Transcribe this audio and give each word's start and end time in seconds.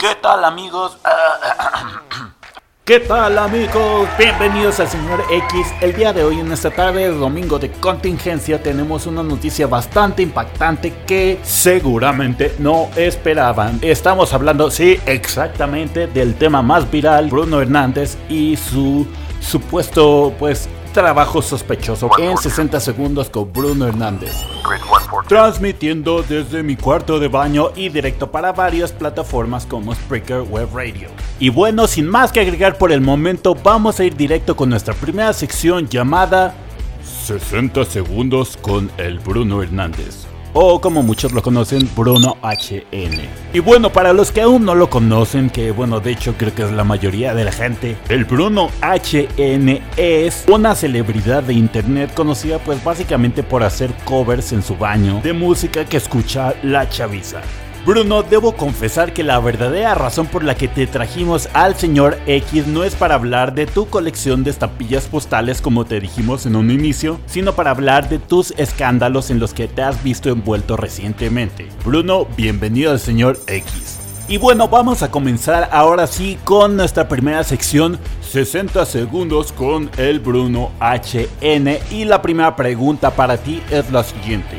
¿Qué 0.00 0.14
tal 0.22 0.46
amigos? 0.46 0.96
¿Qué 2.86 3.00
tal 3.00 3.36
amigos? 3.36 4.08
Bienvenidos 4.16 4.80
al 4.80 4.88
señor 4.88 5.22
X. 5.30 5.66
El 5.82 5.94
día 5.94 6.14
de 6.14 6.24
hoy 6.24 6.40
en 6.40 6.50
esta 6.50 6.70
tarde, 6.70 7.08
domingo 7.08 7.58
de 7.58 7.70
contingencia, 7.72 8.62
tenemos 8.62 9.06
una 9.06 9.22
noticia 9.22 9.66
bastante 9.66 10.22
impactante 10.22 10.94
que 11.06 11.38
seguramente 11.42 12.56
no 12.58 12.88
esperaban. 12.96 13.78
Estamos 13.82 14.32
hablando, 14.32 14.70
sí, 14.70 14.98
exactamente 15.04 16.06
del 16.06 16.36
tema 16.36 16.62
más 16.62 16.90
viral, 16.90 17.28
Bruno 17.28 17.60
Hernández 17.60 18.16
y 18.30 18.56
su 18.56 19.06
supuesto, 19.40 20.32
pues, 20.38 20.66
trabajo 20.98 21.42
sospechoso 21.42 22.10
en 22.18 22.36
60 22.36 22.80
segundos 22.80 23.30
con 23.30 23.52
Bruno 23.52 23.86
Hernández. 23.86 24.34
Transmitiendo 25.28 26.24
desde 26.24 26.64
mi 26.64 26.74
cuarto 26.74 27.20
de 27.20 27.28
baño 27.28 27.70
y 27.76 27.88
directo 27.88 28.32
para 28.32 28.52
varias 28.52 28.90
plataformas 28.90 29.64
como 29.64 29.94
Spreaker 29.94 30.40
Web 30.40 30.70
Radio. 30.74 31.08
Y 31.38 31.50
bueno, 31.50 31.86
sin 31.86 32.08
más 32.08 32.32
que 32.32 32.40
agregar 32.40 32.78
por 32.78 32.90
el 32.90 33.00
momento, 33.00 33.54
vamos 33.54 34.00
a 34.00 34.04
ir 34.06 34.16
directo 34.16 34.56
con 34.56 34.70
nuestra 34.70 34.92
primera 34.92 35.32
sección 35.32 35.88
llamada 35.88 36.52
60 37.26 37.84
segundos 37.84 38.56
con 38.56 38.90
el 38.98 39.20
Bruno 39.20 39.62
Hernández 39.62 40.26
o 40.52 40.80
como 40.80 41.02
muchos 41.02 41.32
lo 41.32 41.42
conocen, 41.42 41.88
Bruno 41.96 42.36
HN. 42.42 43.20
Y 43.52 43.60
bueno, 43.60 43.90
para 43.92 44.12
los 44.12 44.32
que 44.32 44.42
aún 44.42 44.64
no 44.64 44.74
lo 44.74 44.90
conocen, 44.90 45.50
que 45.50 45.70
bueno, 45.70 46.00
de 46.00 46.12
hecho 46.12 46.34
creo 46.36 46.54
que 46.54 46.62
es 46.62 46.72
la 46.72 46.84
mayoría 46.84 47.34
de 47.34 47.44
la 47.44 47.52
gente, 47.52 47.96
el 48.08 48.24
Bruno 48.24 48.70
HN 48.82 49.80
es 49.96 50.44
una 50.48 50.74
celebridad 50.74 51.42
de 51.42 51.54
internet 51.54 52.12
conocida 52.14 52.58
pues 52.58 52.82
básicamente 52.82 53.42
por 53.42 53.62
hacer 53.62 53.92
covers 54.04 54.52
en 54.52 54.62
su 54.62 54.76
baño 54.76 55.20
de 55.22 55.32
música 55.32 55.84
que 55.84 55.96
escucha 55.96 56.54
la 56.62 56.88
chaviza. 56.88 57.40
Bruno, 57.88 58.22
debo 58.22 58.52
confesar 58.52 59.14
que 59.14 59.24
la 59.24 59.40
verdadera 59.40 59.94
razón 59.94 60.26
por 60.26 60.44
la 60.44 60.54
que 60.54 60.68
te 60.68 60.86
trajimos 60.86 61.48
al 61.54 61.74
señor 61.74 62.18
X 62.26 62.66
no 62.66 62.84
es 62.84 62.94
para 62.94 63.14
hablar 63.14 63.54
de 63.54 63.64
tu 63.64 63.86
colección 63.88 64.44
de 64.44 64.50
estampillas 64.50 65.06
postales 65.06 65.62
como 65.62 65.86
te 65.86 65.98
dijimos 65.98 66.44
en 66.44 66.56
un 66.56 66.70
inicio, 66.70 67.18
sino 67.24 67.54
para 67.54 67.70
hablar 67.70 68.10
de 68.10 68.18
tus 68.18 68.50
escándalos 68.58 69.30
en 69.30 69.38
los 69.38 69.54
que 69.54 69.68
te 69.68 69.80
has 69.80 70.04
visto 70.04 70.28
envuelto 70.28 70.76
recientemente. 70.76 71.66
Bruno, 71.82 72.26
bienvenido 72.36 72.90
al 72.90 73.00
señor 73.00 73.40
X. 73.46 73.98
Y 74.28 74.36
bueno, 74.36 74.68
vamos 74.68 75.02
a 75.02 75.10
comenzar 75.10 75.70
ahora 75.72 76.06
sí 76.06 76.36
con 76.44 76.76
nuestra 76.76 77.08
primera 77.08 77.42
sección, 77.42 77.98
60 78.20 78.84
segundos 78.84 79.50
con 79.50 79.90
el 79.96 80.20
Bruno 80.20 80.72
HN. 80.78 81.78
Y 81.90 82.04
la 82.04 82.20
primera 82.20 82.54
pregunta 82.54 83.12
para 83.12 83.38
ti 83.38 83.62
es 83.70 83.90
la 83.90 84.04
siguiente. 84.04 84.58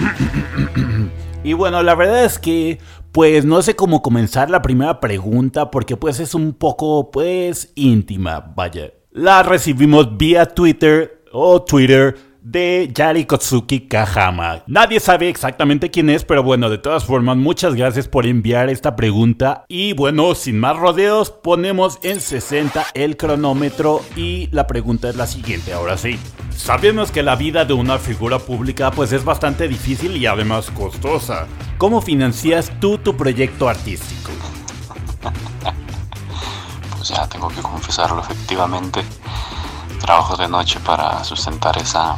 Y 1.48 1.54
bueno, 1.54 1.82
la 1.82 1.94
verdad 1.94 2.26
es 2.26 2.38
que 2.38 2.78
pues 3.10 3.46
no 3.46 3.62
sé 3.62 3.74
cómo 3.74 4.02
comenzar 4.02 4.50
la 4.50 4.60
primera 4.60 5.00
pregunta 5.00 5.70
porque 5.70 5.96
pues 5.96 6.20
es 6.20 6.34
un 6.34 6.52
poco 6.52 7.10
pues 7.10 7.72
íntima, 7.74 8.52
vaya. 8.54 8.92
La 9.12 9.42
recibimos 9.42 10.18
vía 10.18 10.44
Twitter 10.44 11.22
o 11.32 11.62
Twitter 11.62 12.14
de 12.42 12.90
Yari 12.94 13.24
Kotsuki 13.24 13.88
Kahama. 13.88 14.62
Nadie 14.66 15.00
sabe 15.00 15.30
exactamente 15.30 15.90
quién 15.90 16.10
es, 16.10 16.22
pero 16.22 16.42
bueno, 16.42 16.68
de 16.68 16.76
todas 16.76 17.06
formas, 17.06 17.38
muchas 17.38 17.74
gracias 17.74 18.08
por 18.08 18.26
enviar 18.26 18.68
esta 18.68 18.94
pregunta. 18.94 19.64
Y 19.68 19.94
bueno, 19.94 20.34
sin 20.34 20.60
más 20.60 20.76
rodeos, 20.76 21.30
ponemos 21.30 21.98
en 22.02 22.20
60 22.20 22.88
el 22.92 23.16
cronómetro 23.16 24.02
y 24.16 24.50
la 24.52 24.66
pregunta 24.66 25.08
es 25.08 25.16
la 25.16 25.26
siguiente, 25.26 25.72
ahora 25.72 25.96
sí. 25.96 26.18
Sabemos 26.58 27.12
que 27.12 27.22
la 27.22 27.36
vida 27.36 27.64
de 27.64 27.72
una 27.72 27.98
figura 27.98 28.40
pública 28.40 28.90
pues 28.90 29.12
es 29.12 29.24
bastante 29.24 29.68
difícil 29.68 30.16
y 30.16 30.26
además 30.26 30.70
costosa. 30.72 31.46
¿Cómo 31.78 32.02
financias 32.02 32.72
tú 32.80 32.98
tu 32.98 33.16
proyecto 33.16 33.68
artístico? 33.68 34.32
Pues 36.96 37.10
ya 37.10 37.28
tengo 37.28 37.48
que 37.48 37.62
confesarlo 37.62 38.20
efectivamente. 38.20 39.04
Trabajo 40.00 40.36
de 40.36 40.48
noche 40.48 40.80
para 40.80 41.22
sustentar 41.22 41.78
esa 41.78 42.16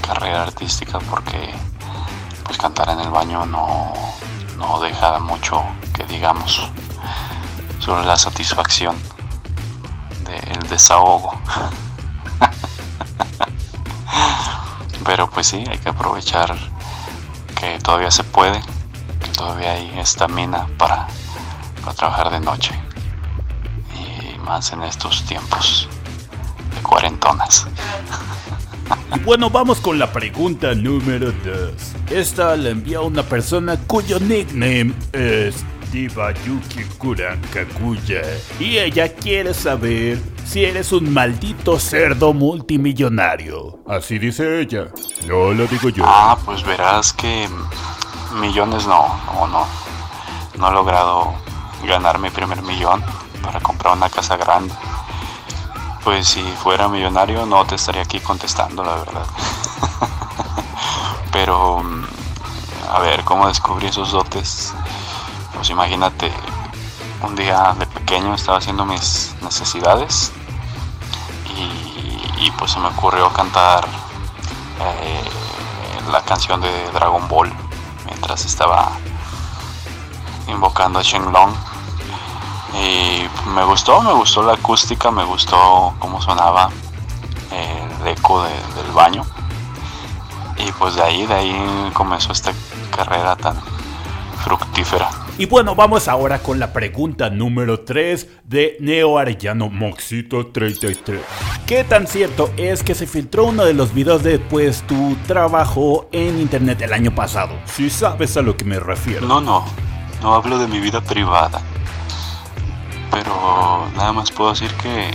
carrera 0.00 0.44
artística 0.44 1.00
porque 1.10 1.50
pues 2.44 2.56
cantar 2.56 2.90
en 2.90 3.00
el 3.00 3.10
baño 3.10 3.44
no, 3.46 3.92
no 4.58 4.80
deja 4.80 5.18
mucho 5.18 5.60
que 5.92 6.04
digamos 6.04 6.70
sobre 7.80 8.06
la 8.06 8.16
satisfacción 8.16 8.96
del 10.24 10.68
desahogo. 10.68 11.36
Pero 15.06 15.30
pues 15.30 15.46
sí, 15.46 15.64
hay 15.70 15.78
que 15.78 15.88
aprovechar 15.88 16.54
que 17.58 17.78
todavía 17.78 18.10
se 18.10 18.24
puede, 18.24 18.60
que 19.20 19.28
todavía 19.36 19.72
hay 19.72 19.98
estamina 19.98 20.66
para, 20.76 21.06
para 21.80 21.94
trabajar 21.94 22.30
de 22.32 22.40
noche. 22.40 22.74
Y 23.94 24.38
más 24.40 24.72
en 24.72 24.82
estos 24.82 25.24
tiempos 25.24 25.88
de 26.74 26.82
cuarentonas. 26.82 27.66
Bueno, 29.24 29.50
vamos 29.50 29.80
con 29.80 29.98
la 29.98 30.12
pregunta 30.12 30.72
número 30.74 31.32
2. 31.32 31.72
Esta 32.10 32.56
la 32.56 32.70
envía 32.70 33.00
una 33.00 33.24
persona 33.24 33.76
cuyo 33.86 34.20
nickname 34.20 34.94
es 35.12 35.64
Yuki 35.96 36.84
Kuran 36.98 37.40
Kakuya. 37.52 38.22
Y 38.60 38.76
ella 38.76 39.08
quiere 39.14 39.54
saber 39.54 40.20
si 40.44 40.64
eres 40.64 40.92
un 40.92 41.12
maldito 41.12 41.78
cerdo 41.78 42.34
multimillonario. 42.34 43.78
Así 43.88 44.18
dice 44.18 44.60
ella. 44.60 44.88
No 45.26 45.52
lo 45.52 45.66
digo 45.66 45.88
yo. 45.88 46.04
Ah, 46.06 46.36
pues 46.44 46.62
verás 46.64 47.14
que 47.14 47.48
millones 48.38 48.86
no, 48.86 49.08
no, 49.26 49.46
no. 49.46 49.66
No 50.58 50.68
he 50.68 50.72
logrado 50.72 51.34
ganar 51.86 52.18
mi 52.18 52.28
primer 52.28 52.60
millón 52.62 53.02
para 53.42 53.60
comprar 53.60 53.96
una 53.96 54.10
casa 54.10 54.36
grande. 54.36 54.74
Pues 56.04 56.28
si 56.28 56.42
fuera 56.62 56.88
millonario 56.88 57.46
no 57.46 57.64
te 57.64 57.76
estaría 57.76 58.02
aquí 58.02 58.20
contestando, 58.20 58.84
la 58.84 58.96
verdad. 58.96 59.26
Pero, 61.32 61.82
a 62.92 63.00
ver, 63.00 63.24
¿cómo 63.24 63.48
descubrí 63.48 63.86
esos 63.86 64.12
dotes? 64.12 64.74
Pues 65.56 65.70
imagínate, 65.70 66.30
un 67.22 67.34
día 67.34 67.74
de 67.78 67.86
pequeño 67.86 68.34
estaba 68.34 68.58
haciendo 68.58 68.84
mis 68.84 69.34
necesidades 69.42 70.32
y, 72.38 72.50
pues 72.52 72.72
se 72.72 72.78
me 72.78 72.88
ocurrió 72.88 73.32
cantar 73.32 73.86
eh, 74.80 75.24
la 76.12 76.22
canción 76.22 76.60
de 76.60 76.90
Dragon 76.92 77.26
Ball 77.28 77.52
mientras 78.04 78.44
estaba 78.44 78.92
invocando 80.46 80.98
a 80.98 81.02
Shenlong 81.02 81.52
y 82.74 83.26
me 83.48 83.64
gustó, 83.64 84.02
me 84.02 84.12
gustó 84.12 84.42
la 84.42 84.52
acústica, 84.54 85.10
me 85.10 85.24
gustó 85.24 85.94
cómo 85.98 86.20
sonaba 86.20 86.70
el 87.50 88.06
eco 88.06 88.42
del 88.42 88.92
baño. 88.92 89.24
Y 90.58 90.70
pues 90.72 90.94
de 90.94 91.02
ahí, 91.02 91.26
de 91.26 91.34
ahí 91.34 91.90
comenzó 91.94 92.32
esta 92.32 92.52
carrera 92.94 93.36
tan 93.36 93.60
fructífera. 94.44 95.25
Y 95.38 95.46
bueno, 95.46 95.74
vamos 95.74 96.08
ahora 96.08 96.38
con 96.38 96.58
la 96.58 96.72
pregunta 96.72 97.28
número 97.30 97.80
3 97.80 98.28
de 98.44 98.76
Neo 98.80 99.18
Arellano 99.18 99.68
Moxito 99.68 100.46
33. 100.46 101.20
¿Qué 101.66 101.84
tan 101.84 102.06
cierto 102.06 102.50
es 102.56 102.82
que 102.82 102.94
se 102.94 103.06
filtró 103.06 103.46
uno 103.46 103.64
de 103.64 103.74
los 103.74 103.92
videos 103.92 104.22
de 104.22 104.38
pues 104.38 104.82
tu 104.82 105.14
trabajo 105.26 106.08
en 106.12 106.40
internet 106.40 106.80
el 106.82 106.92
año 106.92 107.14
pasado? 107.14 107.54
Si 107.66 107.90
sabes 107.90 108.36
a 108.36 108.42
lo 108.42 108.56
que 108.56 108.64
me 108.64 108.80
refiero. 108.80 109.26
No, 109.26 109.40
no, 109.40 109.64
no 110.22 110.34
hablo 110.34 110.58
de 110.58 110.68
mi 110.68 110.80
vida 110.80 111.00
privada 111.02 111.60
pero 113.16 113.88
nada 113.96 114.12
más 114.12 114.30
puedo 114.30 114.50
decir 114.50 114.70
que 114.74 115.10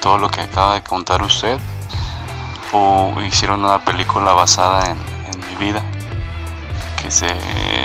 todo 0.00 0.16
lo 0.16 0.28
que 0.28 0.42
acaba 0.42 0.74
de 0.74 0.82
contar 0.82 1.22
usted 1.22 1.58
o 2.72 3.14
hicieron 3.26 3.64
una 3.64 3.84
película 3.84 4.32
basada 4.32 4.90
en, 4.90 5.14
mi 5.50 5.66
vida 5.66 5.84
que 7.04 7.10
se 7.10 7.28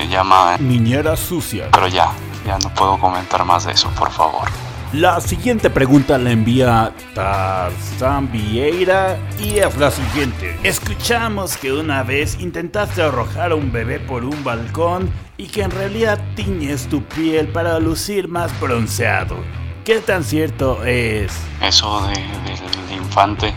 llama 0.10 0.56
Niñera 0.60 1.18
Sucia. 1.18 1.68
Pero 1.74 1.88
ya, 1.90 2.14
ya 2.46 2.58
no 2.60 2.74
puedo 2.74 2.98
comentar 2.98 3.44
más 3.44 3.66
de 3.66 3.74
eso, 3.74 3.90
por 3.90 4.10
favor. 4.12 4.48
La 4.94 5.20
siguiente 5.20 5.70
pregunta 5.70 6.18
la 6.18 6.32
envía 6.32 6.94
Tarzan 7.14 8.32
Vieira 8.32 9.18
y 9.38 9.60
es 9.60 9.78
la 9.78 9.92
siguiente. 9.92 10.58
Escuchamos 10.64 11.58
que 11.58 11.74
una 11.74 12.02
vez 12.04 12.40
intentaste 12.40 13.02
arrojar 13.02 13.52
a 13.52 13.56
un 13.56 13.74
bebé 13.74 14.00
por 14.00 14.24
un 14.24 14.42
balcón 14.44 15.12
y 15.38 15.48
que 15.48 15.64
en 15.64 15.72
realidad 15.72 16.18
tiñes 16.36 16.88
tu 16.88 17.04
piel 17.04 17.50
para 17.50 17.78
lucir 17.78 18.30
más 18.30 18.58
bronceado. 18.60 19.36
¿Qué 19.84 20.00
tan 20.00 20.24
cierto 20.24 20.84
es? 20.86 21.34
Eso 21.62 22.08
de, 22.08 22.14
del 22.14 22.98
infante, 22.98 23.54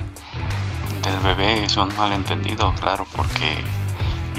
del 1.02 1.20
bebé, 1.20 1.64
es 1.64 1.76
un 1.76 1.94
malentendido, 1.96 2.74
claro, 2.80 3.06
porque 3.14 3.62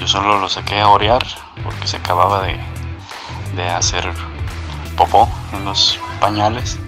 yo 0.04 0.08
solo 0.08 0.38
lo 0.38 0.50
saqué 0.50 0.80
a 0.80 0.88
orear 0.88 1.24
porque 1.62 1.86
se 1.86 1.96
acababa 1.96 2.42
de, 2.42 2.60
de 3.56 3.70
hacer 3.70 4.12
popó 4.98 5.26
en 5.54 5.64
los 5.64 5.98
pañales 6.20 6.78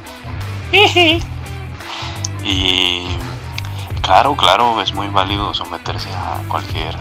y 2.45 3.07
claro, 4.03 4.37
claro, 4.37 4.83
es 4.83 4.93
muy 4.93 5.09
válido 5.09 5.55
someterse 5.55 6.11
a 6.11 6.43
cualquier 6.49 6.95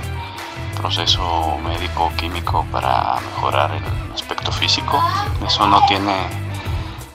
proceso 0.77 1.57
médico 1.65 2.09
químico 2.15 2.65
para 2.71 3.15
mejorar 3.19 3.71
el 3.71 4.13
aspecto 4.13 4.53
físico. 4.53 5.03
Eso 5.45 5.67
no 5.67 5.85
tiene 5.87 6.15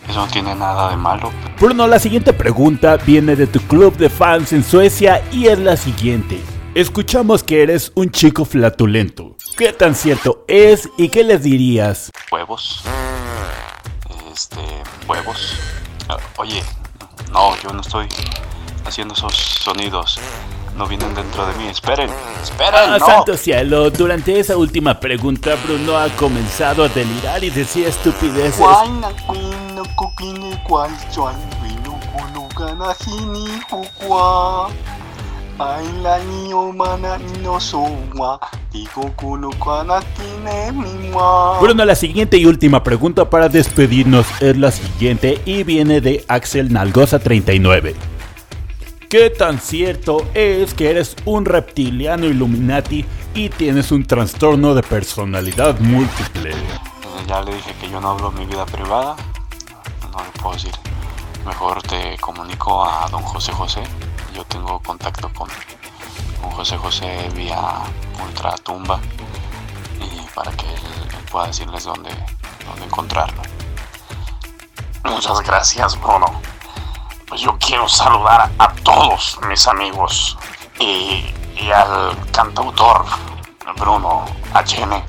eso 0.08 0.26
no 0.26 0.26
tiene 0.26 0.54
nada 0.54 0.90
de 0.90 0.96
malo. 0.96 1.30
Bruno, 1.58 1.86
la 1.86 1.98
siguiente 1.98 2.34
pregunta 2.34 2.98
viene 2.98 3.34
de 3.34 3.46
tu 3.46 3.60
club 3.60 3.96
de 3.96 4.10
fans 4.10 4.52
en 4.52 4.62
Suecia 4.62 5.22
y 5.32 5.46
es 5.46 5.58
la 5.58 5.76
siguiente. 5.76 6.42
Escuchamos 6.74 7.42
que 7.42 7.64
eres 7.64 7.90
un 7.96 8.10
chico 8.10 8.44
flatulento. 8.44 9.36
¿Qué 9.56 9.72
tan 9.72 9.96
cierto 9.96 10.44
es 10.46 10.88
y 10.96 11.08
qué 11.08 11.24
les 11.24 11.42
dirías? 11.42 12.12
Huevos. 12.30 12.84
Este, 14.32 14.60
huevos. 15.08 15.56
Oye, 16.36 16.62
no, 17.32 17.60
yo 17.60 17.72
no 17.72 17.80
estoy 17.80 18.06
haciendo 18.84 19.14
esos 19.14 19.34
sonidos 19.34 20.20
no 20.76 20.86
vienen 20.86 21.14
dentro 21.14 21.44
de 21.46 21.54
mí. 21.54 21.66
Esperen, 21.66 22.08
esperen. 22.42 22.74
Ah, 22.74 22.98
santo 22.98 23.36
cielo, 23.36 23.90
durante 23.90 24.38
esa 24.38 24.56
última 24.56 24.98
pregunta 24.98 25.56
Bruno 25.66 25.96
ha 25.96 26.08
comenzado 26.10 26.84
a 26.84 26.88
delirar 26.88 27.42
y 27.42 27.50
decía 27.50 27.88
estupideces. 27.88 28.64
Bruno, 41.60 41.84
la 41.84 41.94
siguiente 41.94 42.38
y 42.38 42.46
última 42.46 42.82
pregunta 42.82 43.28
para 43.28 43.50
despedirnos 43.50 44.26
es 44.40 44.56
la 44.56 44.70
siguiente 44.70 45.38
y 45.44 45.62
viene 45.62 46.00
de 46.00 46.24
Axel 46.28 46.72
Nalgoza 46.72 47.18
39. 47.18 47.94
¿Qué 49.10 49.28
tan 49.28 49.58
cierto 49.58 50.26
es 50.32 50.72
que 50.72 50.88
eres 50.88 51.14
un 51.26 51.44
reptiliano 51.44 52.24
Illuminati 52.24 53.04
y 53.34 53.50
tienes 53.50 53.92
un 53.92 54.06
trastorno 54.06 54.74
de 54.74 54.82
personalidad 54.82 55.78
múltiple? 55.78 56.52
Ya 57.26 57.42
le 57.42 57.54
dije 57.54 57.74
que 57.78 57.90
yo 57.90 58.00
no 58.00 58.12
hablo 58.12 58.30
mi 58.30 58.46
vida 58.46 58.64
privada. 58.64 59.14
No 60.10 60.24
le 60.24 60.40
puedo 60.40 60.54
decir. 60.54 60.72
Mejor 61.44 61.82
te 61.82 62.16
comunico 62.18 62.82
a 62.82 63.08
don 63.10 63.22
José 63.22 63.52
José. 63.52 63.82
Yo 64.40 64.46
tengo 64.46 64.80
contacto 64.80 65.30
con 65.34 65.50
don 66.40 66.50
José 66.52 66.78
José 66.78 67.28
vía 67.34 67.60
ultratumba 68.24 68.98
y 70.00 70.22
para 70.34 70.50
que 70.52 70.64
él, 70.64 70.80
pueda 71.30 71.48
decirles 71.48 71.84
dónde, 71.84 72.08
dónde 72.64 72.86
encontrarlo. 72.86 73.42
Muchas 75.04 75.42
gracias, 75.42 76.00
Bruno 76.00 76.40
pues 77.28 77.42
yo 77.42 77.54
quiero 77.58 77.86
saludar 77.86 78.50
a 78.58 78.72
todos 78.82 79.38
mis 79.46 79.68
amigos 79.68 80.38
y, 80.78 81.34
al 81.70 82.16
cantautor 82.32 83.04
Bruno 83.76 84.24
HN. 84.54 85.04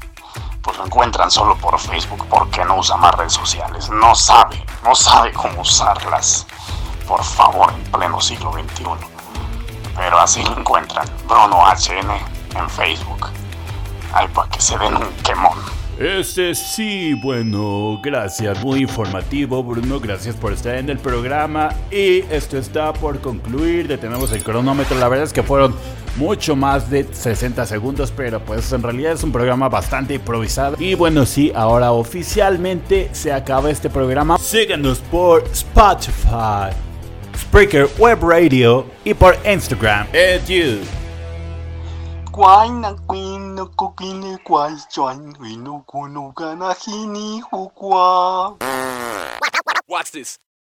Pues 0.62 0.78
lo 0.78 0.86
encuentran 0.88 1.32
solo 1.32 1.56
por 1.56 1.80
Facebook 1.80 2.28
porque 2.30 2.66
no 2.66 2.80
usa 2.80 2.98
más 2.98 3.16
redes 3.16 3.32
sociales. 3.32 3.90
No 3.90 4.14
sabe, 4.14 4.62
no 4.84 4.94
sabe 4.94 5.32
cómo 5.32 5.62
usarlas. 5.62 6.46
Por 7.08 7.24
favor, 7.24 7.72
en 7.72 7.92
pleno 7.92 8.20
siglo 8.20 8.52
XXI. 8.52 9.21
Pero 10.12 10.24
así 10.24 10.44
lo 10.44 10.60
encuentran. 10.60 11.08
Bruno 11.26 11.64
HN 11.72 12.60
en 12.60 12.70
Facebook. 12.70 13.28
Ay, 14.14 14.28
para 14.36 14.50
que 14.50 14.60
se 14.60 14.78
den 14.78 14.94
un 14.94 15.08
quemón. 15.24 15.58
Este 15.98 16.54
sí, 16.54 17.14
bueno, 17.14 17.98
gracias, 18.04 18.62
muy 18.64 18.82
informativo 18.82 19.64
Bruno, 19.64 20.00
gracias 20.00 20.36
por 20.36 20.52
estar 20.52 20.76
en 20.76 20.90
el 20.90 20.98
programa. 20.98 21.70
Y 21.92 22.24
esto 22.30 22.58
está 22.58 22.92
por 22.92 23.22
concluir, 23.22 23.88
detenemos 23.88 24.34
el 24.34 24.44
cronómetro, 24.44 24.98
la 24.98 25.08
verdad 25.08 25.28
es 25.28 25.32
que 25.32 25.44
fueron 25.44 25.76
mucho 26.18 26.58
más 26.58 26.90
de 26.90 27.08
60 27.14 27.66
segundos, 27.66 28.12
pero 28.12 28.42
pues 28.42 28.70
en 28.74 28.84
realidad 28.84 29.14
es 29.14 29.24
un 29.24 29.32
programa 29.32 29.70
bastante 29.70 30.16
improvisado. 30.16 30.76
Y 30.78 30.96
bueno, 30.96 31.26
sí, 31.26 31.54
ahora 31.56 31.94
oficialmente 31.94 33.10
se 33.14 33.32
acaba 33.32 33.70
este 33.70 33.90
programa, 33.90 34.38
síganos 34.40 35.00
por 35.00 35.44
Spotify, 35.54 36.76
Spreaker 37.52 37.90
Web 38.00 38.24
Radio 38.24 38.86
y 39.04 39.14
por 39.14 39.36
Instagram, 39.46 40.08
Edu. 40.14 40.86
Quay 42.32 42.70
na 42.80 42.96
queen 43.08 43.56
no 43.56 43.66
kukini 43.76 44.38
quay 44.46 44.72
chuan 44.90 45.36
we 45.38 45.58
no 45.58 45.84
kuno 45.86 46.32
gana 46.34 46.74
hini 46.74 47.42
hukwa. 47.42 48.56
Watch 49.90 50.12
this. 50.12 50.38